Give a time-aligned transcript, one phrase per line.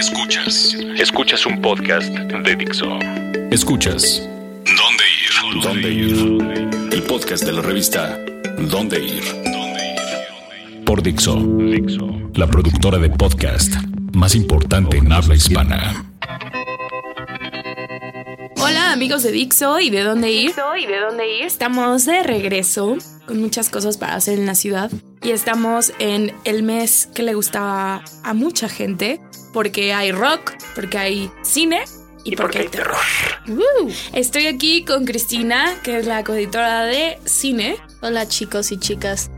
[0.00, 0.74] Escuchas.
[0.96, 2.86] Escuchas un podcast de Dixo.
[3.50, 4.26] Escuchas.
[4.64, 5.62] ¿Dónde ir?
[5.62, 6.90] ¿Dónde ir?
[6.90, 8.18] El podcast de la revista
[8.58, 9.22] ¿Dónde ir?
[10.86, 11.36] Por Dixo.
[11.36, 12.08] Dixo.
[12.32, 13.74] La productora de podcast
[14.14, 16.06] más importante en habla hispana.
[18.56, 20.54] Hola amigos de Dixo y de dónde ir.
[20.78, 21.44] y de dónde ir.
[21.44, 22.96] Estamos de regreso
[23.26, 24.90] con muchas cosas para hacer en la ciudad
[25.22, 29.20] y estamos en el mes que le gusta a mucha gente
[29.52, 31.82] porque hay rock, porque hay cine
[32.24, 32.96] y, porque, hay terror.
[34.12, 37.76] Estoy aquí con Cristina, que es la coeditora de cine.
[38.02, 39.30] Hola chicos y chicas.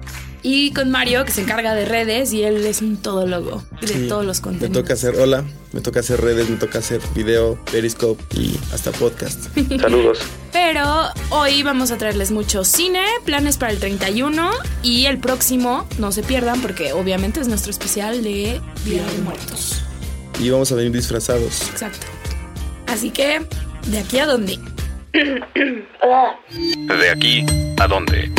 [0.45, 4.25] Y con Mario, que se encarga de redes y él es un todólogo de todos
[4.25, 4.71] los contenidos.
[4.71, 8.91] Me toca hacer, hola, me toca hacer redes, me toca hacer video, Periscope y hasta
[8.91, 9.41] podcast.
[9.81, 10.19] Saludos.
[10.53, 10.85] Pero
[11.31, 14.51] hoy vamos a traerles mucho cine, planes para el 31
[14.83, 19.85] y el próximo, no se pierdan porque obviamente es nuestro especial de Día de Muertos.
[20.43, 21.71] Y vamos a venir disfrazados.
[21.71, 22.07] Exacto.
[22.89, 23.47] Así que,
[23.87, 24.59] ¿de aquí a dónde?
[25.13, 27.47] ¿De aquí
[27.79, 28.33] a dónde?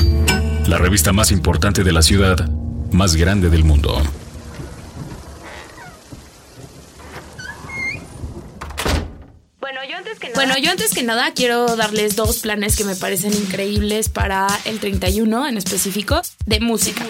[0.67, 2.45] La revista más importante de la ciudad,
[2.91, 4.01] más grande del mundo.
[9.61, 14.79] Bueno, yo antes que nada quiero darles dos planes que me parecen increíbles para el
[14.79, 17.05] 31 en específico de música.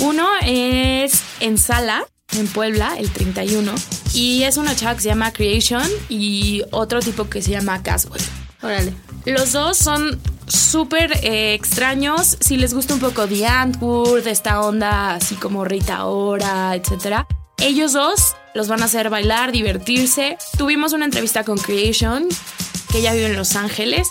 [0.00, 2.04] Uno es en Sala,
[2.36, 3.72] en Puebla, el 31,
[4.14, 8.22] y es una chava que se llama Creation y otro tipo que se llama Caswell.
[8.62, 8.94] Órale.
[9.24, 12.36] Los dos son súper eh, extraños.
[12.40, 17.24] Si les gusta un poco The Antwoord, esta onda así como Rita Ora, etc.
[17.58, 20.36] Ellos dos los van a hacer bailar, divertirse.
[20.58, 22.28] Tuvimos una entrevista con Creation,
[22.90, 24.08] que ella vive en Los Ángeles,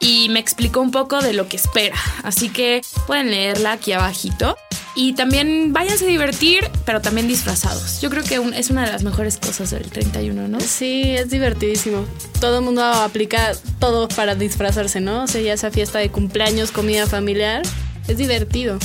[0.00, 1.96] y me explicó un poco de lo que espera.
[2.22, 4.56] Así que pueden leerla aquí abajito.
[4.98, 8.00] Y también váyanse a divertir, pero también disfrazados.
[8.00, 10.58] Yo creo que es una de las mejores cosas del 31, ¿no?
[10.58, 12.06] Sí, es divertidísimo.
[12.40, 15.24] Todo el mundo aplica todo para disfrazarse, ¿no?
[15.24, 17.62] O sea, ya esa fiesta de cumpleaños, comida familiar,
[18.08, 18.78] es divertido.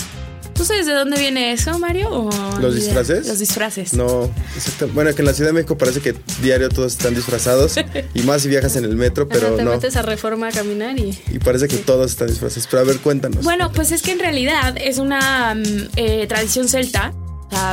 [0.62, 2.30] ¿Tú sabes de dónde viene eso, Mario?
[2.60, 3.28] ¿Los disfraces?
[3.28, 3.96] Los disfraces.
[3.96, 4.30] No,
[4.94, 6.14] bueno, que en la Ciudad de México parece que
[6.44, 7.78] diario todos están disfrazados
[8.14, 9.72] y más si viajas en el metro, pero te no.
[9.72, 11.20] metes a reforma a caminar y...
[11.32, 12.68] Y parece que todos están disfrazados.
[12.70, 13.44] Pero a ver, cuéntanos.
[13.44, 17.12] Bueno, pues es que en realidad es una mm, eh, tradición celta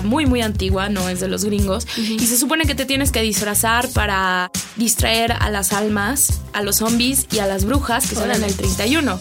[0.02, 3.22] muy muy antigua, no es de los gringos, y se supone que te tienes que
[3.22, 8.42] disfrazar para distraer a las almas, a los zombies y a las brujas que salen
[8.42, 9.20] el 31.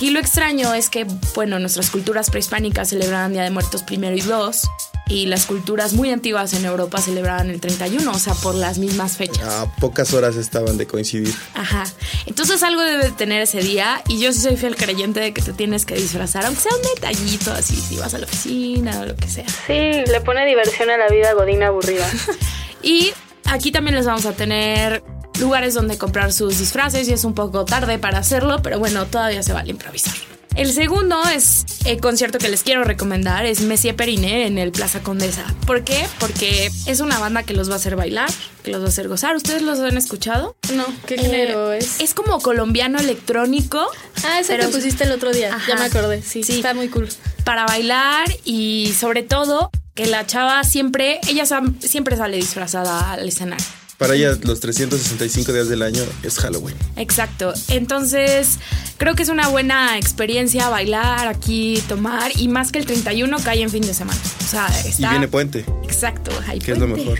[0.00, 4.22] Aquí lo extraño es que, bueno, nuestras culturas prehispánicas celebraban Día de Muertos primero y
[4.22, 4.62] dos,
[5.08, 9.18] y las culturas muy antiguas en Europa celebraban el 31, o sea, por las mismas
[9.18, 9.44] fechas.
[9.44, 11.34] A pocas horas estaban de coincidir.
[11.52, 11.84] Ajá.
[12.24, 15.52] Entonces algo debe tener ese día y yo sí soy fiel creyente de que te
[15.52, 19.16] tienes que disfrazar, aunque sea un detallito así, si vas a la oficina o lo
[19.16, 19.44] que sea.
[19.66, 22.08] Sí, le pone diversión a la vida godina aburrida.
[22.82, 23.12] y
[23.44, 25.02] aquí también les vamos a tener
[25.40, 29.42] lugares donde comprar sus disfraces y es un poco tarde para hacerlo, pero bueno, todavía
[29.42, 30.14] se vale improvisar.
[30.56, 35.00] El segundo es el concierto que les quiero recomendar, es Messier Periné en el Plaza
[35.00, 35.44] Condesa.
[35.64, 36.04] ¿Por qué?
[36.18, 38.28] Porque es una banda que los va a hacer bailar,
[38.64, 39.36] que los va a hacer gozar.
[39.36, 40.56] ¿Ustedes los han escuchado?
[40.74, 42.00] No, ¿qué género es?
[42.00, 43.86] Es como colombiano electrónico.
[44.24, 46.20] Ah, ese que pusiste el otro día, ya me acordé.
[46.20, 47.08] Sí, sí, está muy cool.
[47.44, 51.44] Para bailar y sobre todo que la chava siempre, ella
[51.80, 53.79] siempre sale disfrazada al escenario.
[54.00, 56.74] Para ella los 365 días del año es Halloween.
[56.96, 57.52] Exacto.
[57.68, 58.58] Entonces,
[58.96, 63.60] creo que es una buena experiencia bailar aquí, tomar y más que el 31 cae
[63.60, 64.18] en fin de semana.
[64.40, 65.06] O sea, está...
[65.06, 65.66] Y viene puente.
[65.84, 67.18] Exacto, hay Que es lo mejor.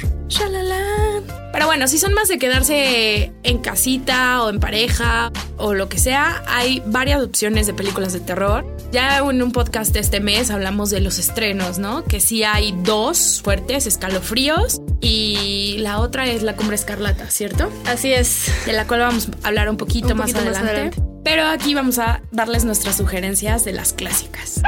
[1.53, 5.99] Pero bueno, si son más de quedarse en casita o en pareja o lo que
[5.99, 8.65] sea, hay varias opciones de películas de terror.
[8.91, 12.05] Ya en un podcast de este mes hablamos de los estrenos, ¿no?
[12.05, 17.73] Que sí hay dos fuertes, escalofríos, y la otra es La Cumbre Escarlata, ¿cierto?
[17.87, 18.51] Así es.
[18.67, 20.91] De la cual vamos a hablar un poquito, más, adelante.
[21.25, 24.63] Pero aquí vamos a darles nuestras sugerencias de las clásicas.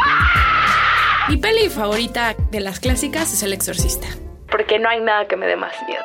[1.28, 4.06] Mi peli favorita de las clásicas es El Exorcista.
[4.50, 6.03] Porque no hay nada que me dé más miedo.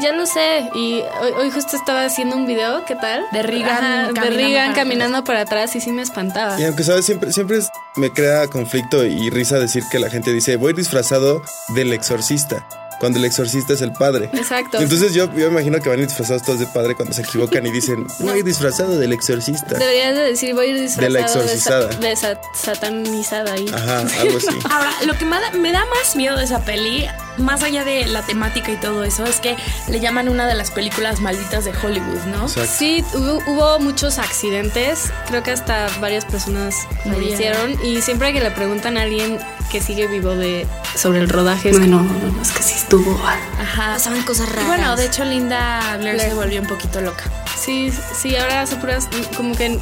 [0.00, 1.02] Ya lo sé, y
[1.36, 3.24] hoy, justo estaba haciendo un video, ¿qué tal?
[3.32, 6.58] De Regan, de Regan caminando para atrás y sí me espantaba.
[6.60, 7.58] Y aunque sabes, siempre, siempre
[7.96, 11.42] me crea conflicto y risa decir que la gente dice, voy disfrazado
[11.74, 12.66] del exorcista
[13.00, 14.28] cuando el exorcista es el padre.
[14.34, 14.78] Exacto.
[14.78, 17.66] Entonces yo, yo imagino que van a ir disfrazados todos de padre cuando se equivocan
[17.66, 19.78] y dicen, voy disfrazado del exorcista.
[19.78, 21.86] Deberías de decir, voy disfrazado de la exorcizada.
[21.88, 22.16] De,
[22.54, 23.66] satanizada ahí.
[23.72, 24.48] Ajá, algo así.
[24.70, 27.06] Ahora, lo que me da más miedo de esa peli,
[27.38, 29.56] más allá de la temática y todo eso, es que
[29.88, 32.48] le llaman una de las películas malditas de Hollywood, ¿no?
[32.48, 35.10] Sí, hubo, muchos accidentes.
[35.28, 36.74] Creo que hasta varias personas
[37.06, 37.82] lo hicieron.
[37.82, 39.38] Y siempre que le preguntan a alguien
[39.70, 41.70] que sigue vivo de sobre el rodaje.
[41.70, 43.18] Bueno, no, es que sí estuvo.
[43.58, 43.92] Ajá.
[43.94, 44.66] Pasaban cosas raras.
[44.66, 47.24] Bueno, de hecho Linda Blair, se volvió un poquito loca.
[47.60, 49.78] Sí, sí, ahora hace puras, como que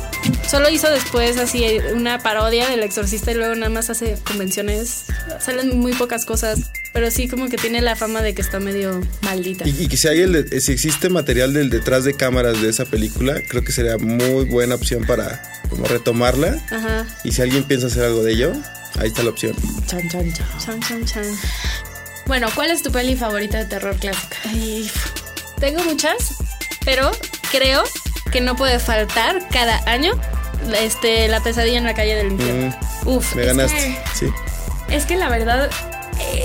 [0.48, 1.64] solo hizo después así
[1.94, 5.04] una parodia del exorcista y luego nada más hace convenciones.
[5.38, 9.00] Salen muy pocas cosas, pero sí como que tiene la fama de que está medio
[9.22, 9.64] maldita.
[9.68, 13.40] Y, que si, hay el, si existe material del detrás de cámaras de esa película,
[13.48, 15.40] creo que sería muy buena opción para
[15.70, 16.60] como retomarla.
[16.72, 17.06] Ajá.
[17.22, 18.52] Y si alguien piensa hacer algo de ello,
[18.98, 19.54] ahí está la opción.
[19.86, 20.46] Chan, chan, chan.
[20.58, 21.38] Chan, chan, chan.
[22.26, 24.36] Bueno, ¿cuál es tu peli favorita de terror clásica?
[25.60, 26.34] tengo muchas,
[26.84, 27.10] pero
[27.50, 27.82] creo
[28.32, 30.12] que no puede faltar cada año
[30.80, 32.74] este, la pesadilla en la calle del infierno.
[33.04, 33.98] Mm, Uf, me ganaste.
[34.14, 34.26] sí.
[34.88, 35.70] Es que la verdad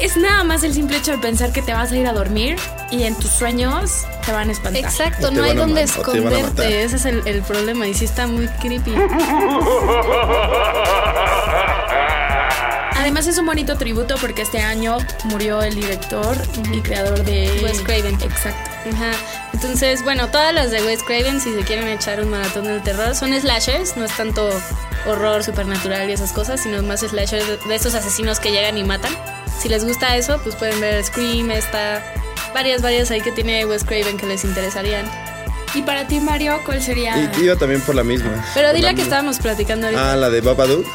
[0.02, 2.58] es nada más el simple hecho de pensar que te vas a ir a dormir
[2.92, 4.84] y en tus sueños te van a espantar.
[4.84, 6.84] Exacto, no hay donde esconderte.
[6.84, 8.92] Ese es el, el, problema y sí está muy creepy.
[13.04, 16.38] Además es un bonito tributo porque este año murió el director
[16.72, 18.14] y creador de Wes Craven.
[18.14, 18.72] Exacto.
[18.94, 19.12] Ajá.
[19.52, 23.14] Entonces, bueno, todas las de Wes Craven, si se quieren echar un maratón del terror,
[23.14, 24.50] son slashers, no es tanto
[25.06, 29.12] horror supernatural y esas cosas, sino más slashers de, esos asesinos que llegan y matan.
[29.60, 32.02] Si les gusta eso, pues pueden ver Scream, está
[32.54, 35.06] varias, varias ahí que tiene Wes Craven que les interesarían.
[35.76, 37.32] ¿Y para ti, Mario, cuál sería?
[37.38, 38.46] Y, iba también por la misma.
[38.54, 40.14] Pero dile que estábamos platicando ahorita.
[40.14, 40.86] Ah, la de Babadook.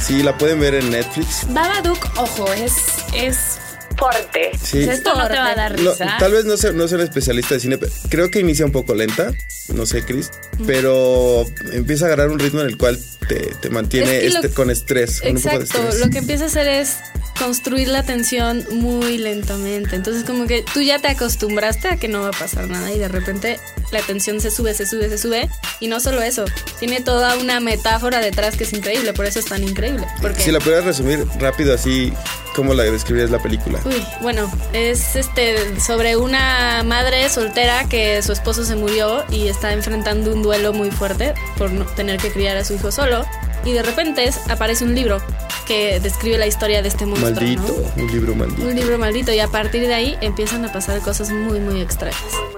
[0.00, 1.46] Sí, la pueden ver en Netflix.
[1.48, 2.72] Babadook, ojo, es,
[3.14, 3.58] es
[3.96, 4.52] fuerte.
[4.62, 4.80] Sí.
[4.80, 6.16] Esto no te va a dar risa.
[6.18, 8.72] tal vez no sea, no sea un especialista de cine, pero creo que inicia un
[8.72, 9.32] poco lenta,
[9.72, 10.30] no sé, Chris,
[10.66, 12.98] pero empieza a agarrar un ritmo en el cual
[13.28, 15.20] te, te mantiene este, con estrés.
[15.22, 16.96] Exacto, lo que empieza a hacer es
[17.38, 19.96] construir la tensión muy lentamente.
[19.96, 22.98] Entonces como que tú ya te acostumbraste a que no va a pasar nada y
[22.98, 23.58] de repente
[23.90, 25.48] la tensión se sube, se sube, se sube.
[25.80, 26.44] Y no solo eso,
[26.78, 30.06] tiene toda una metáfora detrás que es increíble, por eso es tan increíble.
[30.20, 30.40] Porque...
[30.40, 32.12] Si la pudieras resumir rápido así,
[32.54, 33.80] ¿cómo la describirías la película?
[33.84, 39.72] Uy, bueno, es este sobre una madre soltera que su esposo se murió y está
[39.72, 43.24] enfrentando un duelo muy fuerte por no tener que criar a su hijo solo.
[43.64, 45.22] Y de repente aparece un libro
[45.66, 47.32] que describe la historia de este monstruo.
[47.32, 48.62] Maldito, un libro maldito.
[48.62, 49.32] Un libro maldito.
[49.32, 52.20] Y a partir de ahí empiezan a pasar cosas muy, muy extrañas.
[52.22, 52.53] Muy, muy extrañas.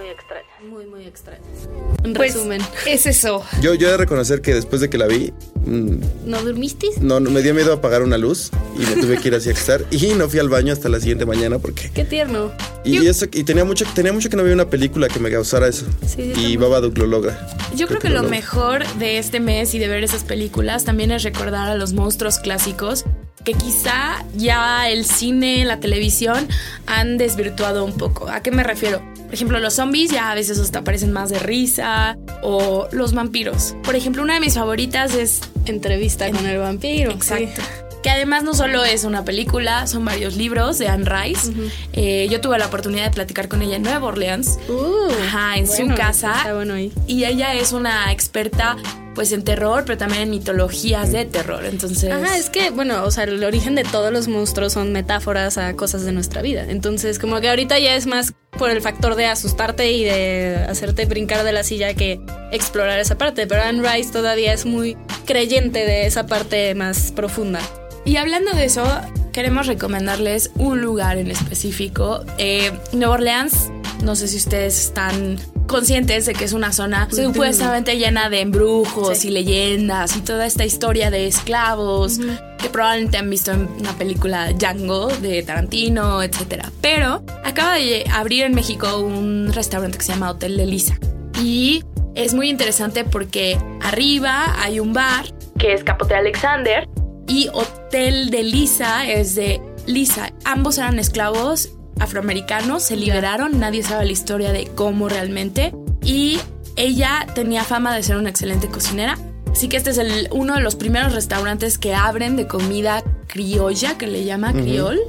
[1.06, 1.46] Muy, extrañas.
[2.02, 2.60] En pues, resumen.
[2.86, 3.44] Es eso.
[3.60, 5.32] Yo, yo he de reconocer que después de que la vi.
[5.64, 6.88] Mm, ¿No dormiste?
[7.00, 9.84] No, me dio miedo apagar una luz y me tuve que ir así a estar.
[9.90, 11.90] Y no fui al baño hasta la siguiente mañana porque.
[11.94, 12.52] Qué tierno.
[12.84, 15.68] Y, eso, y tenía mucho, tenía mucho que no veía una película que me causara
[15.68, 15.86] eso.
[16.06, 17.46] Sí, y Babadook lo logra.
[17.74, 21.22] Yo creo, que, lo mejor de este mes y de ver esas películas también es
[21.22, 23.04] recordar a los monstruos clásicos
[23.46, 26.48] que quizá ya el cine, la televisión
[26.88, 28.28] han desvirtuado un poco.
[28.28, 29.00] ¿A qué me refiero?
[29.24, 33.76] Por ejemplo, los zombies ya a veces hasta parecen más de risa o los vampiros.
[33.84, 37.12] Por ejemplo, una de mis favoritas es Entrevista con el vampiro.
[37.12, 37.62] Exacto.
[38.02, 41.52] Que además no solo es una película, son varios libros de Anne Rice.
[41.92, 45.68] Eh, yo tuve la oportunidad de platicar con ella en Nueva Orleans, uh, Ajá, en
[45.68, 46.52] su casa.
[46.52, 46.92] bueno ahí.
[47.06, 48.76] Y ella es una experta
[49.16, 51.64] pues en terror, pero también en mitologías de terror.
[51.64, 52.12] Entonces.
[52.12, 55.74] Ajá, es que, bueno, o sea, el origen de todos los monstruos son metáforas a
[55.74, 56.66] cosas de nuestra vida.
[56.68, 61.06] Entonces, como que ahorita ya es más por el factor de asustarte y de hacerte
[61.06, 62.20] brincar de la silla que
[62.52, 63.46] explorar esa parte.
[63.46, 67.60] Pero Anne Rice todavía es muy creyente de esa parte más profunda.
[68.04, 68.84] Y hablando de eso,
[69.32, 72.22] queremos recomendarles un lugar en específico.
[72.36, 73.70] Eh, Nueva Orleans,
[74.04, 79.24] no sé si ustedes están conscientes de que es una zona supuestamente llena de embrujos
[79.24, 82.18] y leyendas y toda esta historia de esclavos
[82.58, 86.66] que probablemente han visto en una película Django de Tarantino, etc.
[86.80, 90.98] Pero acaba de abrir en México un restaurante que se llama Hotel de Lisa
[91.40, 91.82] y
[92.14, 95.26] es muy interesante porque arriba hay un bar
[95.58, 96.88] que es Capote Alexander
[97.28, 100.32] y Hotel de Lisa es de Lisa.
[100.44, 105.72] Ambos eran esclavos afroamericanos, se liberaron, nadie sabe la historia de cómo realmente.
[106.02, 106.38] Y
[106.76, 109.18] ella tenía fama de ser una excelente cocinera.
[109.50, 113.96] Así que este es el, uno de los primeros restaurantes que abren de comida criolla,
[113.96, 115.00] que le llama criol,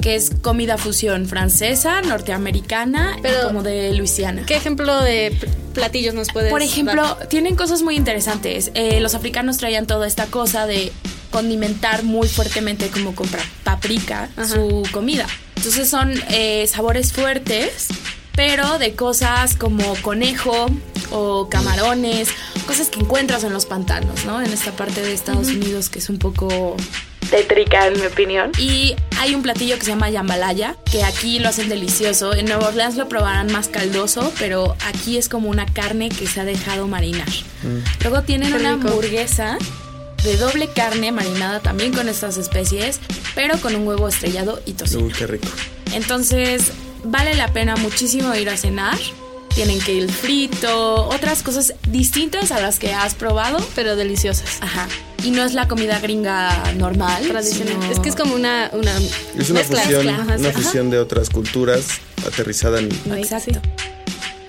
[0.00, 4.44] que es comida fusión francesa, norteamericana, Pero, como de Luisiana.
[4.46, 5.36] ¿Qué ejemplo de
[5.74, 8.70] platillos nos puedes Por ejemplo, tienen cosas muy interesantes.
[8.74, 10.92] Eh, los africanos traían toda esta cosa de
[11.30, 13.28] condimentar muy fuertemente como con
[13.64, 15.26] paprika su comida.
[15.56, 17.88] Entonces son eh, sabores fuertes,
[18.34, 20.66] pero de cosas como conejo
[21.10, 22.28] o camarones,
[22.66, 24.40] cosas que encuentras en los pantanos, ¿no?
[24.40, 26.76] En esta parte de Estados Unidos que es un poco
[27.30, 28.52] tétrica en mi opinión.
[28.58, 32.34] Y hay un platillo que se llama jambalaya, que aquí lo hacen delicioso.
[32.34, 36.40] En Nueva Orleans lo probarán más caldoso, pero aquí es como una carne que se
[36.40, 37.28] ha dejado marinar.
[37.62, 38.02] Mm.
[38.02, 39.58] Luego tienen una hamburguesa
[40.24, 43.00] de doble carne marinada también con estas especies,
[43.34, 45.04] pero con un huevo estrellado y tocino.
[45.04, 45.48] Uy, qué rico.
[45.92, 46.72] Entonces,
[47.04, 48.98] vale la pena muchísimo ir a cenar.
[49.54, 54.58] Tienen que ir frito, otras cosas distintas a las que has probado, pero deliciosas.
[54.60, 54.86] Ajá.
[55.24, 57.90] Y no es la comida gringa normal, tradicional.
[57.90, 58.96] Es que es como una, una
[59.36, 61.84] es una fusión, una fusión de otras culturas
[62.24, 63.60] aterrizada en Exacto.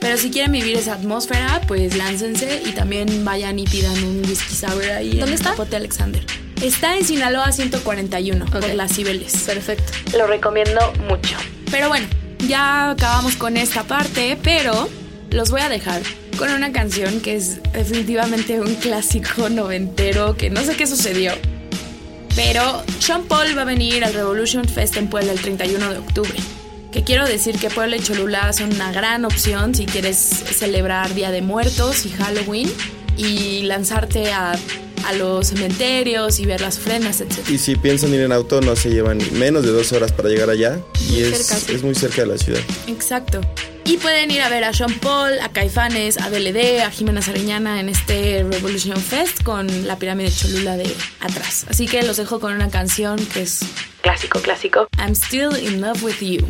[0.02, 4.56] Pero si quieren vivir esa atmósfera, pues láncense y también vayan y pidan un whisky
[4.56, 5.20] sour ahí.
[5.20, 5.54] ¿Dónde está?
[5.54, 6.26] Pote Alexander.
[6.60, 9.44] Está en Sinaloa 141, por las Cibeles.
[9.44, 9.94] Perfecto.
[10.18, 11.38] Lo recomiendo mucho.
[11.70, 12.08] Pero bueno,
[12.48, 14.90] ya acabamos con esta parte, pero
[15.30, 16.02] los voy a dejar
[16.36, 21.32] con una canción que es definitivamente un clásico noventero que no sé qué sucedió.
[22.36, 26.34] Pero Sean Paul va a venir al Revolution Fest en Puebla el 31 de octubre
[26.92, 31.32] que quiero decir que Puebla y Cholula son una gran opción si quieres celebrar Día
[31.32, 32.72] de Muertos y Halloween
[33.18, 34.58] y lanzarte a,
[35.18, 37.50] los cementerios y ver las ofrendas, etc.
[37.50, 40.50] Y si piensan ir en auto, no se llevan menos de dos horas para llegar
[40.50, 40.80] allá
[41.10, 42.62] y es, es muy cerca de la ciudad.
[42.88, 43.42] Exacto.
[43.84, 47.80] Y pueden ir a ver a Sean Paul, a Caifanes, a DLD, a Jimena Sariñana
[47.80, 51.66] en este Revolution Fest con la pirámide Cholula de atrás.
[51.68, 53.62] Así que los dejo con una canción que es
[54.02, 54.88] clásico, clásico.
[55.00, 56.46] I'm still in love with you.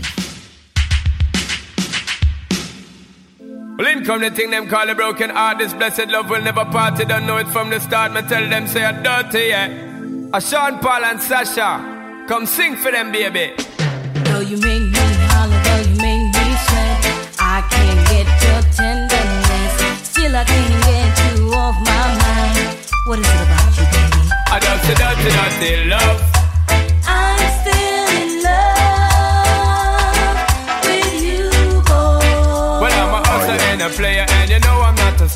[3.81, 5.57] Well, in come the thing them call a broken heart.
[5.57, 6.99] This blessed love will never part.
[6.99, 8.11] You don't know it from the start.
[8.11, 10.29] Me tell them say I'm dirty, yeah.
[10.33, 13.55] A Sean Paul and Sasha, come sing for them, baby.
[14.25, 16.99] Though you make me holler, though you make me sweat,
[17.39, 20.07] I can't get your tenderness.
[20.07, 22.77] Still I can't get you off my mind.
[23.07, 24.29] What is it about you, baby?
[24.45, 26.30] I don't say dirty, dirty love.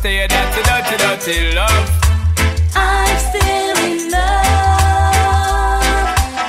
[0.05, 1.89] I'm a a dirty, dirty love.
[2.75, 5.33] I'm still in love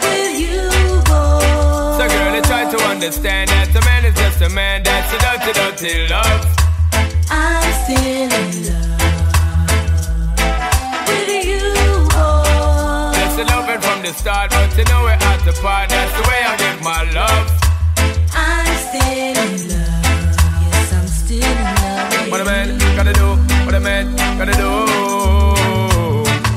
[0.02, 0.68] with you,
[1.08, 1.40] boy.
[1.96, 4.82] So, girl, you try to understand that a man is just a man.
[4.82, 6.44] That's a dirty, dirty love.
[7.30, 9.00] I'm still in love
[11.08, 11.72] with you,
[12.12, 13.08] boy.
[13.16, 15.88] That's the loving from the start, but you know we're at the part.
[15.88, 17.48] That's the way I give my love.
[18.34, 19.85] I'm still in love.
[22.96, 23.36] Gotta do,
[23.68, 24.08] what a man
[24.40, 24.72] gotta do.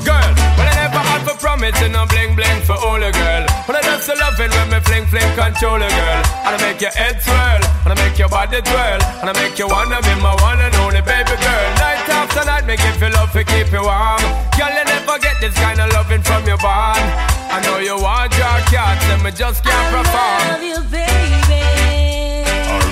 [0.08, 3.44] Girl, but I never had for promise and no bling bling for all a girl.
[3.68, 6.22] But I love it when me fling fling control a girl.
[6.48, 9.60] And I make your head swirl, and I make your body twirl, and I make
[9.60, 11.68] you wanna be my one and only baby girl.
[11.78, 14.24] Night after night, make give feel love to keep you warm.
[14.58, 17.04] Girl, you never get this kind of loving from your bond.
[17.52, 20.42] I know you want your cats, and me just can't perform.
[20.48, 21.49] Love you, baby.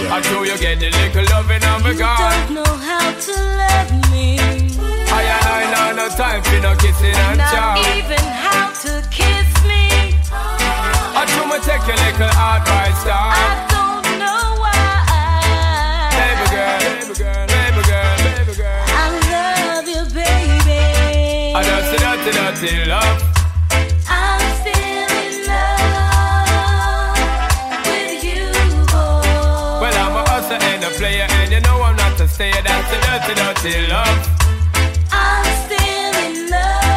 [0.09, 2.49] I know you get the little loving of a God.
[2.49, 4.39] You don't know how to love me.
[4.39, 7.75] I I know no time for no kissing and chow.
[7.75, 10.15] Not even how to kiss me.
[10.31, 13.35] I do me take your little advice down.
[13.35, 16.15] I don't know why.
[16.17, 18.83] Baby girl, baby girl, baby girl, baby girl.
[18.87, 21.51] I love you, baby.
[21.51, 23.26] I just dirty, dirty love.
[33.27, 34.29] Dirty, dirty love.
[35.11, 36.91] I'm still in love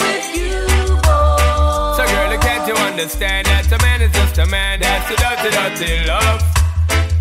[0.00, 0.62] with you,
[1.02, 1.96] boy.
[1.96, 4.80] So, girl, can't you understand that a man is just a man?
[4.80, 6.42] That's a dirty, dirty love.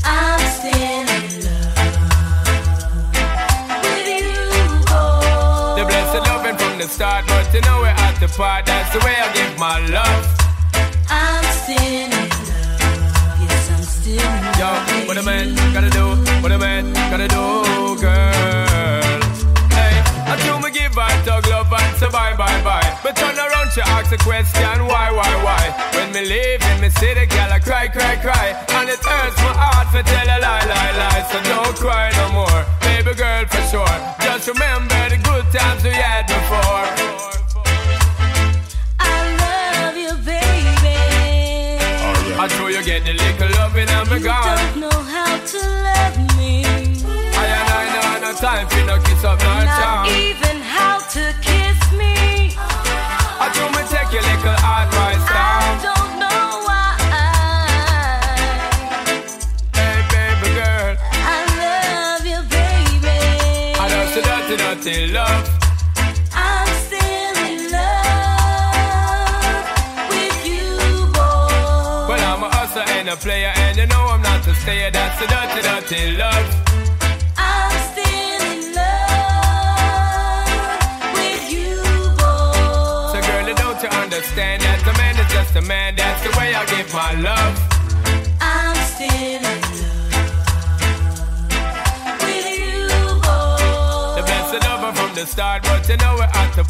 [0.06, 1.06] I'm still in
[1.42, 1.82] love
[3.82, 4.38] with you,
[4.86, 5.82] boy.
[5.82, 8.66] The blessed loving from the start, but you know we're at the part.
[8.66, 10.26] That's the way I give my love.
[11.10, 12.37] I'm still in
[14.08, 14.72] Yo,
[15.06, 19.20] what a man gotta do, what a man gotta do, girl.
[19.76, 23.00] Hey, I do me give her tug love and say bye, bye, bye.
[23.04, 25.92] But turn around, she ask a question, why, why, why?
[25.92, 28.56] When me leave in me city, girl, I cry, cry, cry.
[28.80, 31.28] And it hurts my heart to tell a lie, lie, lie.
[31.28, 33.98] So don't cry no more, baby girl, for sure.
[34.24, 37.37] Just remember the good times we had before.
[42.48, 44.58] Know you get the little loving and me gone.
[44.58, 46.66] You don't know how to love me.
[46.66, 50.47] I and I know no time for no kiss up no Not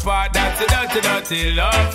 [0.00, 1.94] for dirty, dirty, dirty love.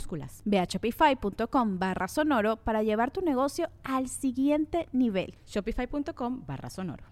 [0.45, 5.35] Ve a shopify.com barra sonoro para llevar tu negocio al siguiente nivel.
[5.47, 7.03] Shopify.com barra sonoro.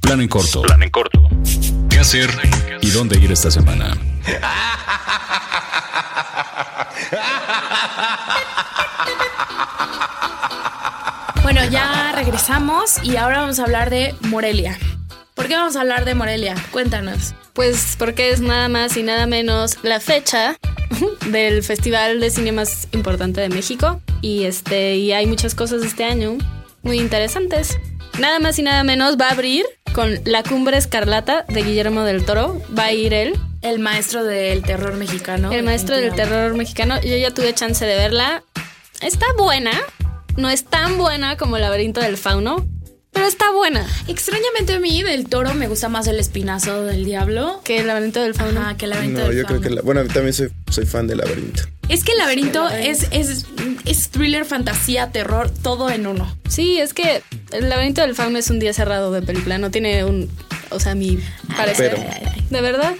[0.00, 0.62] Plan en corto.
[0.62, 1.28] Plan en corto.
[1.88, 2.30] ¿Qué hacer
[2.80, 3.92] y dónde ir esta semana?
[11.42, 14.78] Bueno, ya regresamos y ahora vamos a hablar de Morelia.
[15.34, 16.54] ¿Por qué vamos a hablar de Morelia?
[16.70, 17.34] Cuéntanos.
[17.52, 20.56] Pues porque es nada más y nada menos la fecha
[21.32, 24.00] del festival de cine más importante de México.
[24.20, 26.38] Y este, y hay muchas cosas este año
[26.82, 27.78] muy interesantes.
[28.18, 32.24] Nada más y nada menos va a abrir con La Cumbre Escarlata de Guillermo del
[32.24, 32.60] Toro.
[32.76, 33.34] Va a ir él.
[33.62, 35.52] El maestro del terror mexicano.
[35.52, 37.00] El maestro del terror mexicano.
[37.00, 38.42] Yo ya tuve chance de verla.
[39.00, 39.72] Está buena.
[40.36, 42.66] No es tan buena como El laberinto del fauno.
[43.12, 43.86] Pero está buena.
[44.08, 47.60] Extrañamente a mí del toro me gusta más el espinazo del diablo.
[47.64, 48.60] Que el laberinto del fauno.
[48.60, 49.70] Ajá, que el laberinto No, del yo creo que...
[49.70, 51.62] la- bueno, también soy, soy fan de Laberinto.
[51.88, 53.44] Es que el laberinto es, es,
[53.84, 56.34] es thriller, fantasía, terror, todo en uno.
[56.48, 59.58] Sí, es que El laberinto del fauno es un día cerrado de película.
[59.58, 60.30] No tiene un...
[60.70, 61.18] O sea, mi
[61.54, 61.94] parecer.
[61.96, 62.94] Pero- ¿De verdad?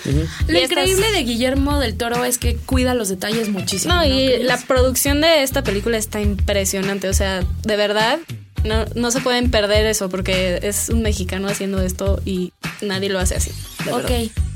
[0.46, 3.94] Lo increíble de Guillermo del Toro es que cuida los detalles muchísimo.
[3.94, 7.08] No, y la producción de esta película está impresionante.
[7.08, 8.18] O sea, de verdad,
[8.64, 13.18] no, no se pueden perder eso porque es un mexicano haciendo esto y nadie lo
[13.18, 13.52] hace así.
[13.84, 14.10] verdad.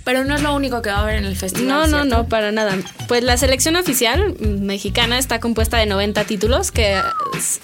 [0.07, 1.67] Pero no es lo único que va a haber en el festival.
[1.69, 2.05] No, no, ¿cierto?
[2.17, 2.77] no, para nada.
[3.09, 6.99] Pues la selección oficial mexicana está compuesta de 90 títulos que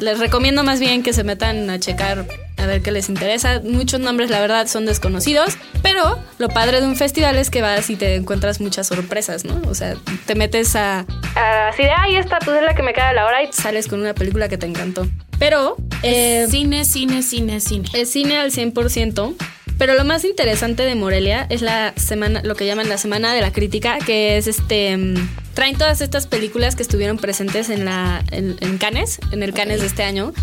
[0.01, 2.27] les recomiendo más bien que se metan a checar
[2.59, 3.61] a ver qué les interesa.
[3.65, 7.89] Muchos nombres, la verdad, son desconocidos, pero lo padre de un festival es que vas
[7.91, 9.61] y te encuentras muchas sorpresas, ¿no?
[9.69, 9.95] O sea,
[10.27, 11.07] te metes a...
[11.37, 13.53] a- así de, ay, esta pues es la que me cae a la hora y
[13.53, 15.07] sales con una película que te encantó.
[15.39, 15.77] Pero...
[16.03, 17.89] eh, Cine, cine, cine, cine.
[17.95, 19.35] es cine al 100%.
[19.83, 23.41] Pero lo más interesante de Morelia es la semana, lo que llaman la semana de
[23.41, 24.97] la crítica, que es este.
[24.97, 28.25] mm, Traen todas estas películas que estuvieron presentes en la.
[28.31, 30.35] en, en Cannes, en el Cannes de este año.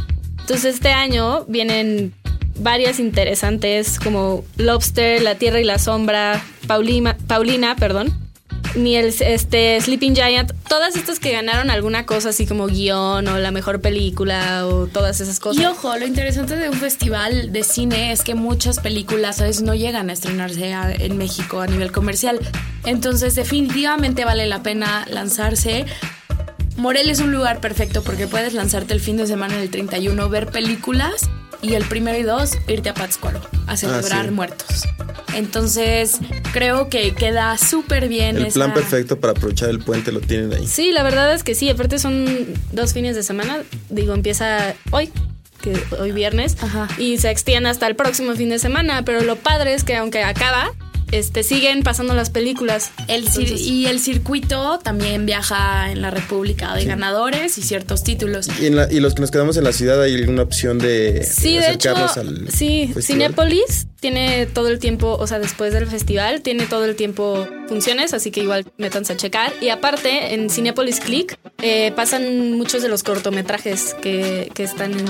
[0.41, 2.13] Entonces, este año vienen
[2.58, 8.13] varias interesantes como Lobster, La Tierra y la Sombra, Paulina, Paulina, perdón.
[8.75, 13.38] Ni el este Sleeping Giant, todas estas que ganaron alguna cosa así como guion o
[13.39, 15.62] la mejor película o todas esas cosas.
[15.62, 19.63] Y ojo, lo interesante de un festival de cine es que muchas películas a veces
[19.63, 22.39] no llegan a estrenarse a- en México a nivel comercial.
[22.86, 25.86] Entonces, definitivamente vale la pena lanzarse.
[26.77, 30.47] Morel es un lugar perfecto porque puedes lanzarte el fin de semana del 31, ver
[30.47, 31.29] películas
[31.62, 34.32] y el primero y dos irte a Pátzcuaro a celebrar sí.
[34.32, 34.84] muertos.
[35.35, 36.17] Entonces,
[36.53, 38.37] creo que queda súper bien.
[38.37, 40.67] El plan perfecto para aprovechar el puente lo tienen ahí.
[40.67, 41.69] Sí, la verdad es que sí.
[41.69, 42.25] Aparte son
[42.71, 43.59] dos fines de semana.
[43.89, 45.09] Digo, empieza hoy,
[45.61, 46.87] que hoy viernes, Ajá.
[46.97, 49.03] y se extiende hasta el próximo fin de semana.
[49.05, 50.71] Pero lo padre es que aunque acaba,
[51.11, 52.91] este, siguen pasando las películas.
[53.07, 58.03] El cir- Entonces, y el circuito también viaja en la República de ganadores y ciertos
[58.03, 58.47] títulos.
[58.61, 61.23] Y, en la- y los que nos quedamos en la ciudad hay alguna opción de
[61.23, 63.03] Sí, de hecho, acercarnos al sí, festival?
[63.03, 68.13] Cinépolis tiene todo el tiempo, o sea, después del festival, tiene todo el tiempo funciones,
[68.13, 69.53] así que igual métanse a checar.
[69.62, 75.07] Y aparte, en Cinépolis Click eh, pasan muchos de los cortometrajes que, que están en,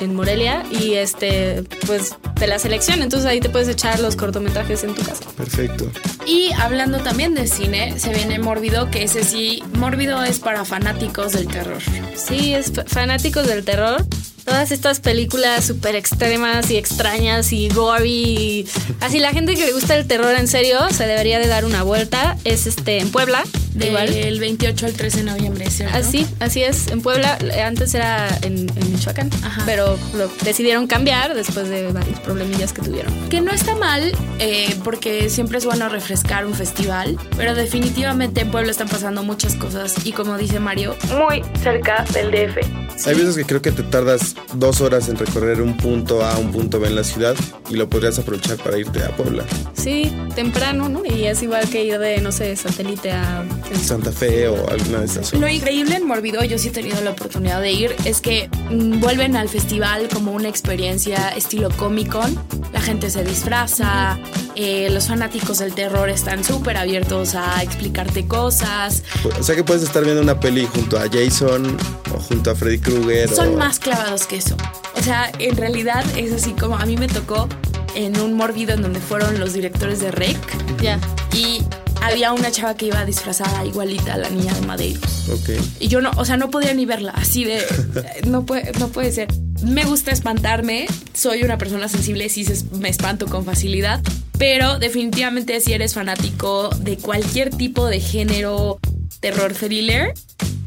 [0.00, 3.02] en Morelia y este, pues de la selección.
[3.02, 5.24] Entonces ahí te puedes echar los cortometrajes en tu casa.
[5.36, 5.90] Perfecto.
[6.26, 11.32] Y hablando también de cine, se viene Mórbido, que ese sí, Mórbido es para fanáticos
[11.32, 11.82] del terror.
[12.14, 14.04] Sí, es fanáticos del terror.
[14.48, 18.08] Todas estas películas súper extremas y extrañas y gory.
[18.10, 18.66] y-
[19.00, 21.82] Así la gente que le gusta el terror en serio se debería de dar una
[21.82, 22.36] vuelta.
[22.44, 23.44] Es este en Puebla.
[23.78, 24.10] igual.
[24.12, 25.96] Del 28 al 13 de noviembre, ¿cierto?
[25.96, 26.88] Así, así es.
[26.88, 29.62] En Puebla, eh, antes era en, en Michoacán, Ajá.
[29.66, 33.28] pero lo decidieron cambiar después de varios problemillas que tuvieron.
[33.28, 38.50] Que no está mal, eh, porque siempre es bueno refrescar un festival, pero definitivamente en
[38.50, 42.58] Puebla están pasando muchas cosas y como dice Mario, muy cerca del DF.
[43.06, 46.50] Hay veces que creo que te tardas dos horas en recorrer un punto A un
[46.52, 47.34] punto B en la ciudad
[47.70, 51.02] y lo podrías aprovechar para irte a Puebla, Sí, temprano, ¿no?
[51.04, 53.44] Y es igual que ir de, no sé, satélite a...
[53.80, 55.52] Santa Fe o alguna de esas Lo zonas.
[55.54, 59.36] increíble en Morbido, yo sí he tenido la oportunidad de ir, es que mm, vuelven
[59.36, 62.36] al festival como una experiencia estilo Comic Con.
[62.72, 64.18] La gente se disfraza,
[64.60, 69.04] eh, los fanáticos del terror están súper abiertos a explicarte cosas.
[69.38, 71.76] O sea que puedes estar viendo una peli junto a Jason
[72.12, 73.28] o junto a Freddy Krueger.
[73.32, 74.56] Son o- más clavados que eso.
[74.96, 77.48] O sea, en realidad es así como a mí me tocó
[77.94, 80.36] en un Morbido en donde fueron los directores de Rec
[80.82, 80.98] Ya.
[81.32, 81.62] y
[82.02, 85.00] había una chava que iba disfrazada igualita a la niña de Madeiro.
[85.32, 85.50] Ok.
[85.78, 87.62] Y yo no, o sea, no podía ni verla, así de,
[88.26, 89.28] no puede, no puede ser.
[89.62, 94.00] Me gusta espantarme, soy una persona sensible, sí me espanto con facilidad,
[94.38, 98.78] pero definitivamente si eres fanático de cualquier tipo de género,
[99.20, 100.14] terror, thriller,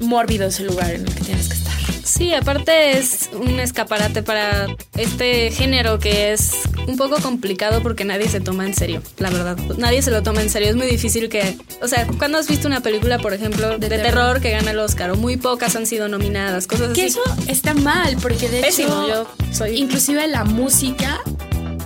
[0.01, 1.73] mórbido es el lugar en el que tienes que estar.
[2.03, 6.51] Sí, aparte es un escaparate para este género que es
[6.91, 9.57] un poco complicado porque nadie se toma en serio, la verdad.
[9.77, 10.69] Nadie se lo toma en serio.
[10.69, 11.57] Es muy difícil que...
[11.81, 14.03] O sea, cuando has visto una película, por ejemplo, de, terror.
[14.05, 14.41] terror.
[14.41, 17.17] que gana el Oscar o muy pocas han sido nominadas, cosas Que así.
[17.19, 21.21] eso está mal, porque de Pésimo, hecho, yo soy- inclusive la música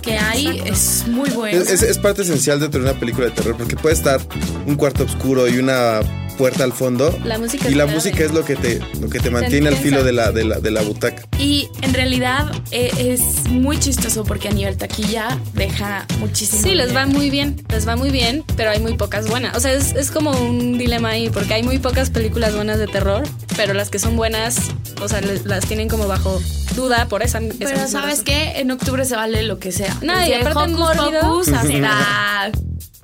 [0.06, 1.58] que hay es muy buena.
[1.58, 4.20] Es, es- es parte esencial dentro de una película de terror porque puede estar
[4.66, 6.00] un cuarto oscuro y una
[6.38, 7.18] puerta al fondo.
[7.24, 10.04] La música y la música es lo que te, lo que te mantiene al filo
[10.04, 11.22] de la, de la, de la butaca.
[11.38, 16.62] Y en realidad eh, es muy chistoso porque a nivel taquilla deja muchísimo.
[16.62, 19.56] Sí, les va muy bien, les va muy bien, pero hay muy pocas buenas.
[19.56, 22.86] O sea, es, es como un dilema ahí, porque hay muy pocas películas buenas de
[22.86, 23.22] terror,
[23.56, 24.56] pero las que son buenas,
[25.00, 26.38] o sea, las tienen como bajo
[26.76, 28.24] duda por esa, esa Pero ¿sabes razón.
[28.26, 28.52] qué?
[28.60, 29.96] En octubre se vale lo que sea.
[30.02, 32.52] No, y aparte en Hocus hasta...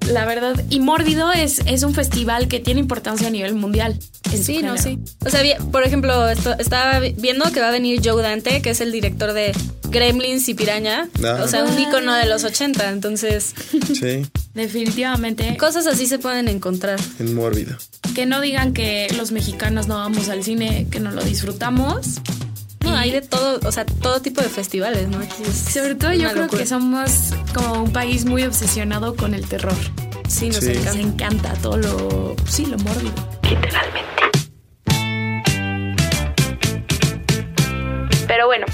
[0.08, 3.96] La verdad, y Mórbido es, es un festival que tiene importancia a nivel mundial.
[4.34, 4.98] Sí, no, sí.
[5.24, 8.70] O sea, por ejemplo, esto- estaba vi- viendo que va a venir Joe Dante, que
[8.70, 9.52] es el director de
[9.90, 11.08] Gremlins y Piraña.
[11.24, 11.38] Ah.
[11.44, 12.90] O sea, un icono de los 80.
[12.90, 13.54] Entonces,
[13.94, 15.56] Sí, Definitivamente.
[15.56, 16.98] cosas así se pueden encontrar.
[17.20, 17.76] en mórbido.
[18.16, 22.18] Que no digan que los mexicanos no vamos al cine, que no lo disfrutamos.
[22.92, 25.18] No, hay de todo, o sea, todo tipo de festivales, ¿no?
[25.18, 26.62] Aquí es Sobre todo yo creo locura.
[26.62, 27.10] que somos
[27.54, 29.74] como un país muy obsesionado con el terror.
[30.28, 30.72] Sí, nos Sí.
[30.72, 31.00] Encanta.
[31.00, 32.36] encanta todo lo...
[32.46, 33.14] Sí, lo mórbido.
[33.44, 34.22] Literalmente.
[38.26, 38.66] Pero bueno,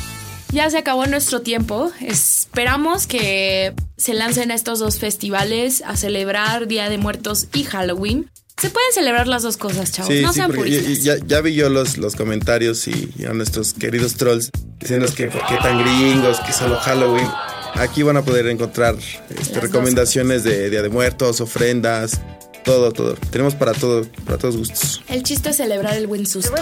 [0.52, 1.90] ya se acabó nuestro tiempo.
[2.00, 8.30] Esperamos que se lancen estos dos festivales a celebrar Día de Muertos y Halloween.
[8.60, 10.12] Se pueden celebrar las dos cosas, chavos.
[10.12, 11.02] Sí, no sí, sean puristas.
[11.04, 15.28] ya- ya vi yo los, los comentarios y, y a nuestros queridos trolls diciendo que
[15.28, 17.28] por qué tan gringos, que solo Halloween.
[17.74, 18.96] Aquí van a poder encontrar
[19.30, 22.20] este, recomendaciones de Día de Muertos, ofrendas,
[22.64, 23.14] todo, todo.
[23.30, 25.02] Tenemos para todo, para todos gustos.
[25.08, 26.52] El chiste es celebrar el buen susto.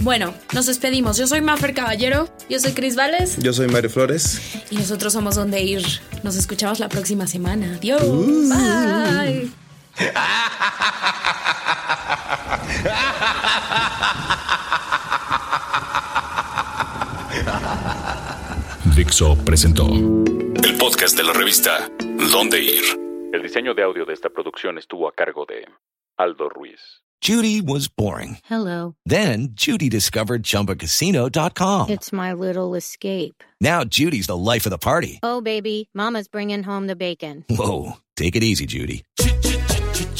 [0.00, 1.16] Bueno, nos despedimos.
[1.16, 3.36] Yo soy Maffer Caballero Yo soy Cris Vales.
[3.38, 4.40] Yo soy Mario Flores.
[4.70, 5.84] y nosotros somos Donde Ir.
[6.24, 7.76] Nos escuchamos la próxima semana.
[7.76, 8.02] Adiós.
[8.02, 9.50] Bye.
[18.94, 21.90] Dixo presentó el podcast de la revista
[22.30, 22.82] Dónde Ir.
[23.32, 25.66] El diseño de audio de esta producción estuvo a cargo de
[26.18, 27.02] Aldo Ruiz.
[27.22, 28.38] Judy was boring.
[28.44, 28.94] Hello.
[29.06, 31.88] Then Judy discovered ChumbaCasino.com.
[31.88, 33.42] It's my little escape.
[33.60, 35.18] Now Judy's the life of the party.
[35.22, 37.44] Oh, baby, Mama's bringing home the bacon.
[37.48, 39.04] Whoa, take it easy, Judy.